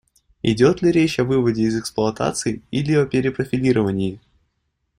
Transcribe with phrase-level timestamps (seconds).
[0.41, 4.19] Идет ли речь о выводе из эксплуатации или о перепрофилировании?